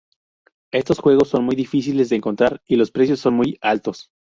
Estos 0.71 0.97
juegos 0.97 1.29
son 1.29 1.43
muy 1.45 1.55
difíciles 1.55 2.09
de 2.09 2.15
encontrar 2.15 2.59
y 2.65 2.75
los 2.75 2.89
precios 2.89 3.19
son 3.19 3.35
muy 3.35 3.59
altos. 3.61 4.09